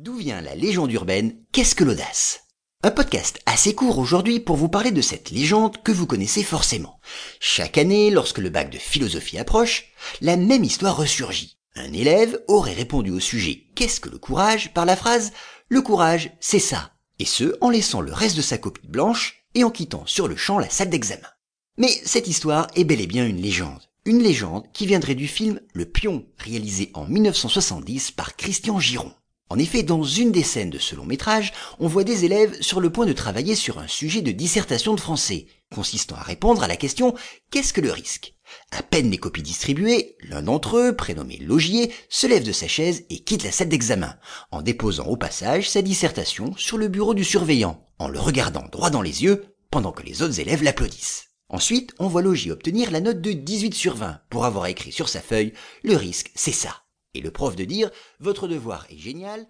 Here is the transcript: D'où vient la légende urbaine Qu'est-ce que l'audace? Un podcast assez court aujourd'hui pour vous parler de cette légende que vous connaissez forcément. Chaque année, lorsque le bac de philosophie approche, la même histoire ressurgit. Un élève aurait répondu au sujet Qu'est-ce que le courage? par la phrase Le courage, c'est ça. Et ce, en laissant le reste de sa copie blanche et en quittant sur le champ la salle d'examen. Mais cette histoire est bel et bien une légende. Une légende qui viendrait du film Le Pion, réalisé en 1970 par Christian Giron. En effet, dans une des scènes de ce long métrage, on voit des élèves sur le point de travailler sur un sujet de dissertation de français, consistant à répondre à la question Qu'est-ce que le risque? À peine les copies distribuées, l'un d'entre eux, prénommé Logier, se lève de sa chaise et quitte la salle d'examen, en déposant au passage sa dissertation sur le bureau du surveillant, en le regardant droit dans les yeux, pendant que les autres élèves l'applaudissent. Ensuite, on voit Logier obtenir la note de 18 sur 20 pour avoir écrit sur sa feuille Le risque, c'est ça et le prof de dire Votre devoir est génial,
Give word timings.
D'où 0.00 0.14
vient 0.14 0.40
la 0.40 0.54
légende 0.54 0.92
urbaine 0.92 1.34
Qu'est-ce 1.50 1.74
que 1.74 1.82
l'audace? 1.82 2.42
Un 2.84 2.92
podcast 2.92 3.40
assez 3.46 3.74
court 3.74 3.98
aujourd'hui 3.98 4.38
pour 4.38 4.54
vous 4.54 4.68
parler 4.68 4.92
de 4.92 5.00
cette 5.00 5.32
légende 5.32 5.82
que 5.82 5.90
vous 5.90 6.06
connaissez 6.06 6.44
forcément. 6.44 7.00
Chaque 7.40 7.78
année, 7.78 8.12
lorsque 8.12 8.38
le 8.38 8.48
bac 8.48 8.70
de 8.70 8.78
philosophie 8.78 9.38
approche, 9.38 9.86
la 10.20 10.36
même 10.36 10.62
histoire 10.62 10.96
ressurgit. 10.96 11.58
Un 11.74 11.92
élève 11.92 12.40
aurait 12.46 12.74
répondu 12.74 13.10
au 13.10 13.18
sujet 13.18 13.64
Qu'est-ce 13.74 13.98
que 13.98 14.08
le 14.08 14.18
courage? 14.18 14.72
par 14.72 14.84
la 14.84 14.94
phrase 14.94 15.32
Le 15.68 15.82
courage, 15.82 16.30
c'est 16.38 16.60
ça. 16.60 16.92
Et 17.18 17.24
ce, 17.24 17.56
en 17.60 17.68
laissant 17.68 18.00
le 18.00 18.12
reste 18.12 18.36
de 18.36 18.42
sa 18.42 18.56
copie 18.56 18.86
blanche 18.86 19.42
et 19.56 19.64
en 19.64 19.70
quittant 19.72 20.06
sur 20.06 20.28
le 20.28 20.36
champ 20.36 20.60
la 20.60 20.70
salle 20.70 20.90
d'examen. 20.90 21.26
Mais 21.76 21.90
cette 22.04 22.28
histoire 22.28 22.68
est 22.76 22.84
bel 22.84 23.00
et 23.00 23.08
bien 23.08 23.26
une 23.26 23.42
légende. 23.42 23.82
Une 24.04 24.22
légende 24.22 24.70
qui 24.72 24.86
viendrait 24.86 25.16
du 25.16 25.26
film 25.26 25.60
Le 25.72 25.86
Pion, 25.86 26.24
réalisé 26.36 26.92
en 26.94 27.04
1970 27.04 28.12
par 28.12 28.36
Christian 28.36 28.78
Giron. 28.78 29.12
En 29.50 29.58
effet, 29.58 29.82
dans 29.82 30.02
une 30.02 30.30
des 30.30 30.42
scènes 30.42 30.68
de 30.68 30.78
ce 30.78 30.94
long 30.94 31.06
métrage, 31.06 31.54
on 31.78 31.88
voit 31.88 32.04
des 32.04 32.26
élèves 32.26 32.60
sur 32.60 32.80
le 32.80 32.90
point 32.90 33.06
de 33.06 33.14
travailler 33.14 33.54
sur 33.54 33.78
un 33.78 33.88
sujet 33.88 34.20
de 34.20 34.30
dissertation 34.30 34.94
de 34.94 35.00
français, 35.00 35.46
consistant 35.74 36.16
à 36.16 36.22
répondre 36.22 36.62
à 36.62 36.68
la 36.68 36.76
question 36.76 37.14
Qu'est-ce 37.50 37.72
que 37.72 37.80
le 37.80 37.90
risque? 37.90 38.34
À 38.72 38.82
peine 38.82 39.10
les 39.10 39.16
copies 39.16 39.42
distribuées, 39.42 40.16
l'un 40.20 40.42
d'entre 40.42 40.76
eux, 40.76 40.94
prénommé 40.94 41.38
Logier, 41.38 41.92
se 42.10 42.26
lève 42.26 42.44
de 42.44 42.52
sa 42.52 42.68
chaise 42.68 43.04
et 43.08 43.20
quitte 43.20 43.44
la 43.44 43.52
salle 43.52 43.68
d'examen, 43.70 44.16
en 44.50 44.60
déposant 44.60 45.06
au 45.06 45.16
passage 45.16 45.70
sa 45.70 45.80
dissertation 45.80 46.54
sur 46.56 46.76
le 46.76 46.88
bureau 46.88 47.14
du 47.14 47.24
surveillant, 47.24 47.86
en 47.98 48.08
le 48.08 48.20
regardant 48.20 48.66
droit 48.70 48.90
dans 48.90 49.02
les 49.02 49.22
yeux, 49.22 49.54
pendant 49.70 49.92
que 49.92 50.02
les 50.02 50.22
autres 50.22 50.40
élèves 50.40 50.62
l'applaudissent. 50.62 51.28
Ensuite, 51.48 51.94
on 51.98 52.08
voit 52.08 52.20
Logier 52.20 52.52
obtenir 52.52 52.90
la 52.90 53.00
note 53.00 53.22
de 53.22 53.32
18 53.32 53.74
sur 53.74 53.96
20 53.96 54.20
pour 54.28 54.44
avoir 54.44 54.66
écrit 54.66 54.92
sur 54.92 55.08
sa 55.08 55.22
feuille 55.22 55.54
Le 55.82 55.96
risque, 55.96 56.30
c'est 56.34 56.52
ça 56.52 56.82
et 57.14 57.20
le 57.20 57.30
prof 57.30 57.56
de 57.56 57.64
dire 57.64 57.90
Votre 58.20 58.48
devoir 58.48 58.86
est 58.90 58.98
génial, 58.98 59.46